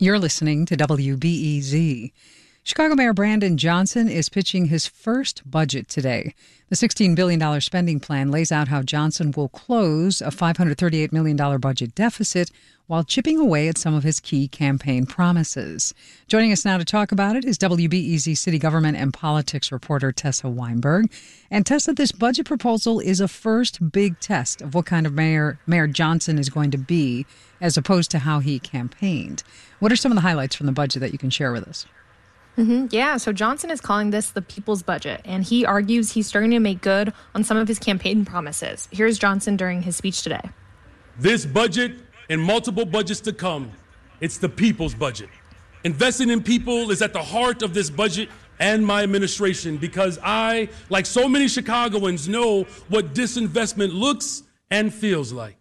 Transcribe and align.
You're 0.00 0.20
listening 0.20 0.64
to 0.66 0.76
WBEZ. 0.76 2.12
Chicago 2.68 2.94
Mayor 2.94 3.14
Brandon 3.14 3.56
Johnson 3.56 4.10
is 4.10 4.28
pitching 4.28 4.66
his 4.66 4.86
first 4.86 5.40
budget 5.50 5.88
today. 5.88 6.34
The 6.68 6.76
$16 6.76 7.16
billion 7.16 7.62
spending 7.62 7.98
plan 7.98 8.30
lays 8.30 8.52
out 8.52 8.68
how 8.68 8.82
Johnson 8.82 9.32
will 9.34 9.48
close 9.48 10.20
a 10.20 10.26
$538 10.26 11.10
million 11.10 11.60
budget 11.60 11.94
deficit 11.94 12.50
while 12.86 13.04
chipping 13.04 13.38
away 13.38 13.68
at 13.68 13.78
some 13.78 13.94
of 13.94 14.02
his 14.02 14.20
key 14.20 14.48
campaign 14.48 15.06
promises. 15.06 15.94
Joining 16.26 16.52
us 16.52 16.66
now 16.66 16.76
to 16.76 16.84
talk 16.84 17.10
about 17.10 17.36
it 17.36 17.46
is 17.46 17.56
WBEZ 17.56 18.36
City 18.36 18.58
Government 18.58 18.98
and 18.98 19.14
Politics 19.14 19.72
reporter 19.72 20.12
Tessa 20.12 20.50
Weinberg. 20.50 21.10
And 21.50 21.64
Tessa, 21.64 21.94
this 21.94 22.12
budget 22.12 22.44
proposal 22.44 23.00
is 23.00 23.18
a 23.18 23.28
first 23.28 23.92
big 23.92 24.20
test 24.20 24.60
of 24.60 24.74
what 24.74 24.84
kind 24.84 25.06
of 25.06 25.14
mayor 25.14 25.58
Mayor 25.66 25.86
Johnson 25.86 26.38
is 26.38 26.50
going 26.50 26.70
to 26.72 26.78
be, 26.78 27.24
as 27.62 27.78
opposed 27.78 28.10
to 28.10 28.18
how 28.18 28.40
he 28.40 28.58
campaigned. 28.58 29.42
What 29.78 29.90
are 29.90 29.96
some 29.96 30.12
of 30.12 30.16
the 30.16 30.20
highlights 30.20 30.54
from 30.54 30.66
the 30.66 30.72
budget 30.72 31.00
that 31.00 31.12
you 31.12 31.18
can 31.18 31.30
share 31.30 31.50
with 31.50 31.66
us? 31.66 31.86
Mm-hmm. 32.58 32.86
Yeah, 32.90 33.18
so 33.18 33.32
Johnson 33.32 33.70
is 33.70 33.80
calling 33.80 34.10
this 34.10 34.30
the 34.30 34.42
people's 34.42 34.82
budget, 34.82 35.20
and 35.24 35.44
he 35.44 35.64
argues 35.64 36.10
he's 36.12 36.26
starting 36.26 36.50
to 36.50 36.58
make 36.58 36.80
good 36.80 37.12
on 37.34 37.44
some 37.44 37.56
of 37.56 37.68
his 37.68 37.78
campaign 37.78 38.24
promises. 38.24 38.88
Here's 38.90 39.16
Johnson 39.16 39.56
during 39.56 39.82
his 39.82 39.94
speech 39.94 40.22
today. 40.22 40.42
This 41.20 41.46
budget 41.46 41.92
and 42.28 42.40
multiple 42.40 42.84
budgets 42.84 43.20
to 43.20 43.32
come, 43.32 43.70
it's 44.20 44.38
the 44.38 44.48
people's 44.48 44.94
budget. 44.94 45.28
Investing 45.84 46.30
in 46.30 46.42
people 46.42 46.90
is 46.90 47.00
at 47.00 47.12
the 47.12 47.22
heart 47.22 47.62
of 47.62 47.74
this 47.74 47.90
budget 47.90 48.28
and 48.58 48.84
my 48.84 49.04
administration 49.04 49.76
because 49.76 50.18
I, 50.20 50.68
like 50.90 51.06
so 51.06 51.28
many 51.28 51.46
Chicagoans, 51.46 52.28
know 52.28 52.64
what 52.88 53.14
disinvestment 53.14 53.94
looks 53.94 54.42
and 54.72 54.92
feels 54.92 55.32
like. 55.32 55.57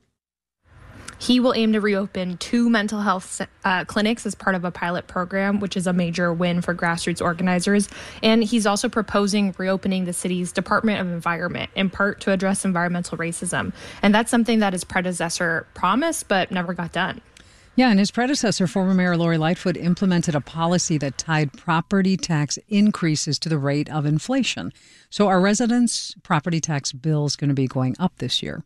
He 1.20 1.40
will 1.40 1.54
aim 1.54 1.74
to 1.74 1.82
reopen 1.82 2.38
two 2.38 2.70
mental 2.70 3.02
health 3.02 3.42
uh, 3.64 3.86
clinics 3.86 4.26
as 4.26 4.36
part 4.36 4.56
of 4.56 4.64
a 4.64 4.72
pilot 4.72 5.08
program, 5.08 5.60
which 5.60 5.76
is 5.76 5.88
a 5.88 5.94
major 5.94 6.32
win 6.32 6.62
for 6.62 6.76
grassroots 6.76 7.22
organizers. 7.22 7.90
And 8.22 8.44
he's 8.44 8.66
also 8.66 8.88
proposing 8.88 9.56
reopening 9.58 10.06
the 10.06 10.14
city's 10.14 10.52
Department 10.52 11.02
of 11.02 11.08
Environment, 11.08 11.70
in 11.76 11.90
part 11.90 12.22
to 12.22 12.32
address 12.32 12.66
environmental 12.66 13.18
racism. 13.18 13.74
And 14.02 14.14
that's 14.14 14.30
something 14.30 14.60
that 14.60 14.74
his 14.74 14.84
predecessor 14.84 15.68
promised 15.74 16.28
but 16.28 16.52
never 16.52 16.74
got 16.74 16.92
done. 16.92 17.22
Yeah, 17.76 17.92
and 17.92 18.00
his 18.00 18.10
predecessor, 18.10 18.66
former 18.66 18.96
Mayor 18.96 19.16
Lori 19.16 19.38
Lightfoot, 19.38 19.78
implemented 19.78 20.34
a 20.34 20.42
policy 20.42 20.98
that 20.98 21.20
tied 21.20 21.54
property 21.54 22.18
tax 22.18 22.58
increases 22.68 23.38
to 23.38 23.50
the 23.50 23.60
rate 23.60 23.88
of 23.92 24.04
inflation. 24.04 24.74
So, 25.12 25.28
our 25.28 25.40
residents' 25.40 26.16
property 26.24 26.60
tax 26.60 26.92
bill 26.92 27.28
is 27.28 27.36
going 27.36 27.50
to 27.50 27.54
be 27.54 27.68
going 27.68 27.96
up 28.00 28.14
this 28.18 28.42
year. 28.42 28.64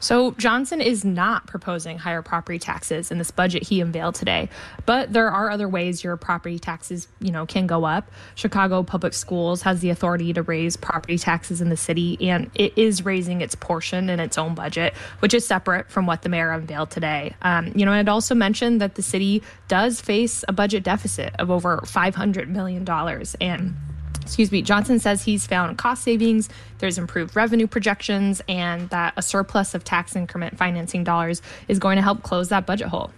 So 0.00 0.32
Johnson 0.32 0.80
is 0.80 1.04
not 1.04 1.46
proposing 1.46 1.98
higher 1.98 2.22
property 2.22 2.58
taxes 2.58 3.10
in 3.10 3.18
this 3.18 3.30
budget 3.30 3.62
he 3.62 3.80
unveiled 3.80 4.16
today, 4.16 4.48
but 4.84 5.12
there 5.12 5.30
are 5.30 5.50
other 5.50 5.68
ways 5.68 6.02
your 6.02 6.16
property 6.16 6.58
taxes, 6.58 7.06
you 7.20 7.30
know, 7.30 7.46
can 7.46 7.66
go 7.66 7.84
up. 7.84 8.10
Chicago 8.34 8.82
Public 8.82 9.14
Schools 9.14 9.62
has 9.62 9.80
the 9.80 9.90
authority 9.90 10.32
to 10.32 10.42
raise 10.42 10.76
property 10.76 11.18
taxes 11.18 11.60
in 11.60 11.68
the 11.68 11.76
city 11.76 12.18
and 12.28 12.50
it 12.54 12.76
is 12.76 13.04
raising 13.04 13.40
its 13.40 13.54
portion 13.54 14.10
in 14.10 14.18
its 14.18 14.36
own 14.36 14.54
budget, 14.54 14.94
which 15.20 15.34
is 15.34 15.46
separate 15.46 15.88
from 15.90 16.06
what 16.06 16.22
the 16.22 16.28
mayor 16.28 16.50
unveiled 16.50 16.90
today. 16.90 17.34
Um, 17.42 17.72
you 17.76 17.86
know, 17.86 17.92
I'd 17.92 18.08
also 18.08 18.34
mentioned 18.34 18.80
that 18.80 18.96
the 18.96 19.02
city 19.02 19.42
does 19.68 20.00
face 20.00 20.44
a 20.48 20.52
budget 20.52 20.82
deficit 20.82 21.34
of 21.38 21.50
over 21.50 21.80
500 21.86 22.48
million 22.48 22.84
dollars 22.84 23.36
and 23.40 23.76
excuse 24.22 24.50
me, 24.50 24.62
Johnson 24.62 24.98
says 24.98 25.22
he's 25.22 25.46
found 25.46 25.76
cost 25.78 26.02
savings, 26.02 26.48
there's 26.78 26.98
improved 26.98 27.36
revenue 27.36 27.66
projections, 27.66 28.40
and 28.48 28.88
that 28.90 29.12
a 29.16 29.22
surplus 29.22 29.74
of 29.74 29.84
tax 29.84 30.16
increment 30.16 30.56
financing 30.56 31.04
dollars 31.04 31.42
is 31.68 31.78
going 31.78 31.96
to 31.96 32.02
help 32.02 32.22
close 32.22 32.48
that 32.48 32.64
budget 32.64 32.88
hole. 32.88 33.10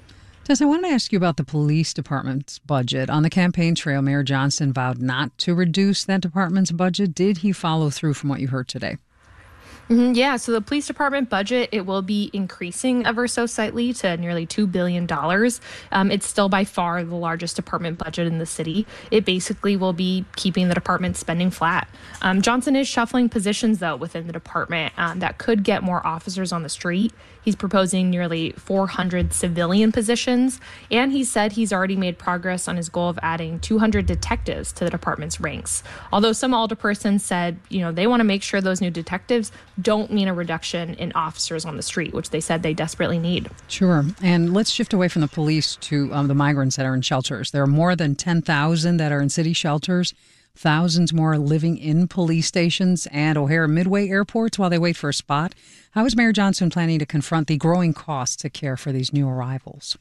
Tess, 0.45 0.61
I 0.61 0.67
wanted 0.67 0.89
to 0.89 0.95
ask 0.95 1.11
you 1.11 1.17
about 1.17 1.39
the 1.39 1.45
police 1.45 1.95
department's 1.95 2.59
budget. 2.59 3.09
On 3.09 3.23
the 3.23 3.31
campaign 3.31 3.75
trail, 3.75 4.03
Mayor 4.03 4.23
Johnson 4.23 4.75
vowed 4.75 4.99
not 4.99 5.37
to 5.39 5.55
reduce 5.55 6.05
that 6.05 6.21
department's 6.21 6.71
budget. 6.71 7.15
Did 7.15 7.39
he 7.39 7.53
follow 7.53 7.89
through 7.89 8.13
from 8.13 8.29
what 8.29 8.41
you 8.41 8.49
heard 8.49 8.69
today? 8.69 8.99
Mm-hmm, 9.91 10.15
yeah, 10.15 10.37
so 10.37 10.53
the 10.53 10.63
police 10.63 10.87
department 10.87 11.29
budget 11.29 11.69
it 11.71 11.85
will 11.85 12.01
be 12.01 12.31
increasing 12.33 13.05
ever 13.05 13.29
so 13.29 13.45
slightly 13.45 13.93
to 13.93 14.17
nearly 14.17 14.47
two 14.47 14.67
billion 14.67 15.05
dollars. 15.05 15.61
Um, 15.93 16.11
it's 16.11 16.27
still 16.27 16.49
by 16.49 16.65
far 16.65 17.05
the 17.05 17.15
largest 17.15 17.57
department 17.57 17.99
budget 17.99 18.27
in 18.27 18.39
the 18.39 18.47
city. 18.47 18.87
It 19.11 19.27
basically 19.27 19.77
will 19.77 19.93
be 19.93 20.25
keeping 20.37 20.69
the 20.69 20.75
department 20.75 21.19
spending 21.19 21.51
flat. 21.51 21.87
Um, 22.23 22.41
Johnson 22.41 22.77
is 22.77 22.89
shuffling 22.89 23.29
positions 23.29 23.79
though 23.79 23.97
within 23.97 24.27
the 24.27 24.33
department 24.33 24.95
um, 24.97 25.19
that 25.19 25.37
could 25.37 25.63
get 25.63 25.83
more 25.83 26.05
officers 26.07 26.51
on 26.51 26.63
the 26.63 26.71
street. 26.71 27.13
He's 27.45 27.57
proposing 27.57 28.09
nearly 28.09 28.53
400 28.53 29.35
civilian 29.35 29.93
positions, 29.93 30.61
and 30.91 31.13
he 31.13 31.25
said 31.25 31.53
he's 31.53 31.75
already 31.75 31.97
made 31.97 32.17
progress 32.17 32.69
on 32.69 32.79
his 32.79 32.89
goal 32.89 33.11
of 33.11 33.19
adding 33.23 33.61
200 33.61 34.07
detectives 34.07 34.73
to 34.73 34.85
the 34.85 34.91
department's 34.91 35.39
ranks. 35.39 35.83
Although 36.11 36.33
some 36.33 36.53
alderpersons 36.53 37.21
said, 37.21 37.59
you 37.69 37.81
know, 37.81 37.93
they 37.93 38.07
want 38.07 38.21
to 38.21 38.25
make 38.25 38.43
sure 38.43 38.63
those 38.63 38.81
new 38.81 38.91
detectives 38.91 39.53
don't 39.81 40.11
mean 40.11 40.29
a 40.29 40.35
reduction 40.35 40.95
in 40.95 41.13
officers 41.13 41.65
on 41.65 41.77
the 41.77 41.83
street, 41.83 42.13
which 42.13 42.31
they 42.31 42.41
said 42.41 42.63
they 42.63 42.75
desperately 42.75 43.19
need. 43.19 43.51
Sure. 43.69 44.05
And 44.23 44.53
let's 44.55 44.71
shift 44.71 44.93
away 44.93 45.09
from 45.09 45.23
the 45.23 45.29
police 45.29 45.77
to 45.77 46.13
um, 46.13 46.29
the 46.29 46.35
migrants 46.35 46.77
that 46.77 46.87
are 46.87 46.95
in 46.95 47.03
shelters. 47.03 47.51
There 47.51 47.63
are 47.63 47.67
more 47.67 47.97
than 47.97 48.15
10,000 48.15 48.97
that 48.97 49.13
are 49.13 49.21
in 49.21 49.31
city 49.31 49.53
shelters. 49.53 50.15
Thousands 50.57 51.13
more 51.13 51.37
living 51.37 51.77
in 51.77 52.07
police 52.07 52.47
stations 52.47 53.09
and 53.11 53.37
O'Hare 53.37 53.67
Midway 53.67 54.09
airports 54.09 54.57
while 54.57 54.71
they 54.71 54.79
wait 54.79 54.97
for 54.97 55.09
a 55.09 55.15
spot. 55.15 55.53
How 55.93 56.05
is 56.05 56.15
Mayor 56.15 56.33
Johnson 56.33 56.71
planning 56.71 57.01
to 57.01 57.07
confront 57.07 57.49
the 57.49 57.57
growing 57.57 57.93
costs 57.93 58.37
to 58.37 58.51
care 58.51 58.77
for 58.77 58.93
these 58.93 59.13
new 59.13 59.29
arrivals? 59.29 59.99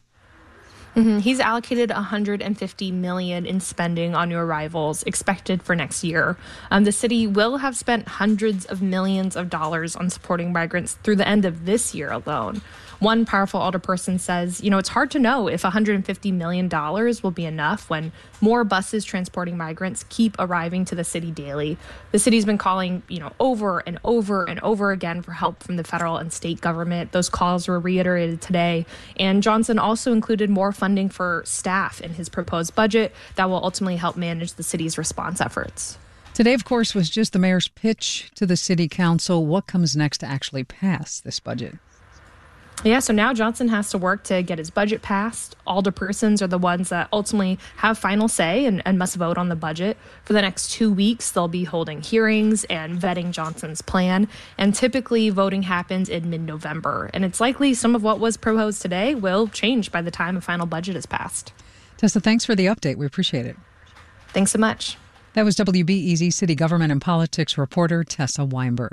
Mm-hmm. 0.96 1.20
He's 1.20 1.40
allocated 1.40 1.90
150 1.90 2.92
million 2.92 3.46
in 3.46 3.60
spending 3.60 4.14
on 4.14 4.30
new 4.30 4.38
arrivals 4.38 5.04
expected 5.04 5.64
for 5.64 5.76
next 5.76 6.04
year. 6.04 6.38
Um, 6.70 6.84
the 6.84 6.92
city 6.92 7.26
will 7.26 7.58
have 7.58 7.76
spent 7.76 8.08
hundreds 8.08 8.66
of 8.66 8.82
millions 8.82 9.36
of 9.36 9.50
dollars 9.50 9.96
on 9.96 10.10
supporting 10.10 10.54
migrants 10.54 10.96
through 11.04 11.16
the 11.16 11.28
end 11.28 11.46
of 11.46 11.66
this 11.66 11.96
year 11.96 12.12
alone. 12.12 12.62
One 13.04 13.26
powerful 13.26 13.60
alderperson 13.60 14.18
says, 14.18 14.64
you 14.64 14.70
know, 14.70 14.78
it's 14.78 14.88
hard 14.88 15.12
to 15.12 15.20
know 15.20 15.50
if 15.50 15.64
$150 15.64 16.32
million 16.32 16.70
will 16.70 17.32
be 17.32 17.44
enough 17.44 17.90
when 17.90 18.14
more 18.40 18.64
buses 18.64 19.04
transporting 19.04 19.58
migrants 19.58 20.06
keep 20.08 20.38
arriving 20.40 20.86
to 20.86 20.96
the 20.96 21.04
city 21.04 21.30
daily. 21.30 21.78
The 22.14 22.20
city's 22.20 22.46
been 22.46 22.58
calling, 22.58 23.04
you 23.10 23.20
know, 23.20 23.34
over 23.42 23.80
and 23.80 24.00
over 24.06 24.46
and 24.46 24.58
over 24.62 24.92
again 24.92 25.22
for 25.22 25.34
help 25.34 25.64
from 25.64 25.76
the 25.76 25.84
federal 25.84 26.16
and 26.16 26.32
state 26.32 26.62
government. 26.62 27.12
Those 27.12 27.28
calls 27.28 27.68
were 27.68 27.78
reiterated 27.78 28.42
today. 28.42 28.86
And 29.18 29.44
Johnson 29.44 29.80
also 29.80 30.14
included 30.14 30.50
more 30.50 30.72
funding 30.84 31.08
for 31.08 31.42
staff 31.46 32.02
in 32.02 32.14
his 32.16 32.28
proposed 32.28 32.76
budget 32.76 33.14
that 33.36 33.50
will 33.50 33.64
ultimately 33.64 33.96
help 33.96 34.18
manage 34.18 34.56
the 34.56 34.64
city's 34.64 34.98
response 34.98 35.40
efforts. 35.40 35.98
Today, 36.34 36.54
of 36.54 36.66
course, 36.66 36.94
was 36.94 37.10
just 37.10 37.32
the 37.32 37.40
mayor's 37.40 37.70
pitch 37.70 38.30
to 38.36 38.46
the 38.46 38.58
city 38.58 38.90
council. 38.90 39.46
What 39.46 39.66
comes 39.66 39.96
next 39.96 40.18
to 40.18 40.26
actually 40.26 40.66
pass 40.66 41.22
this 41.22 41.40
budget? 41.40 41.76
Yeah, 42.84 43.00
so 43.00 43.14
now 43.14 43.34
Johnson 43.34 43.70
has 43.70 43.92
to 43.92 43.98
work 43.98 44.24
to 44.26 44.44
get 44.44 44.58
his 44.58 44.70
budget 44.70 45.02
passed. 45.02 45.56
Alderpersons 45.66 46.42
are 46.42 46.48
the 46.48 46.58
ones 46.58 46.90
that 46.90 47.08
ultimately 47.14 47.58
have 47.78 47.98
final 47.98 48.28
say 48.28 48.66
and, 48.66 48.82
and, 48.86 49.00
must 49.00 49.16
vote 49.16 49.38
on 49.38 49.48
the 49.48 49.56
budget. 49.56 49.96
For 50.26 50.34
the 50.34 50.42
next 50.42 50.72
two 50.72 50.92
weeks, 50.92 51.32
they'll 51.32 51.48
be 51.48 51.64
holding 51.64 52.02
hearings 52.02 52.66
and 52.66 53.00
vetting 53.00 53.32
Johnson's 53.32 53.82
plan. 53.82 54.28
And 54.58 54.76
typically, 54.76 55.30
voting 55.30 55.64
happens 55.64 56.10
in 56.10 56.30
mid 56.30 56.42
November. 56.42 57.10
And 57.14 57.24
it's 57.24 57.40
likely 57.40 57.74
some 57.74 57.96
of 57.96 58.04
what 58.04 58.20
was 58.20 58.36
proposed 58.36 58.82
today 58.82 59.16
will 59.16 59.48
change 59.48 59.90
by 59.90 60.02
the 60.02 60.12
time 60.12 60.36
a 60.36 60.42
final 60.42 60.66
budget 60.66 60.98
is 60.98 61.06
passed. 61.06 61.54
Tessa, 61.96 62.20
thanks 62.20 62.44
for 62.44 62.54
the 62.54 62.66
update. 62.66 62.98
We 62.98 63.06
appreciate 63.06 63.46
it. 63.46 63.56
Thanks 64.30 64.52
so 64.52 64.60
much. 64.60 64.98
That 65.36 65.46
was 65.46 65.56
WBEZ 65.56 66.34
City 66.34 66.54
Government 66.54 66.92
and 66.92 67.02
Politics 67.02 67.58
reporter 67.58 68.04
Tessa 68.04 68.46
Weinberg. 68.46 68.92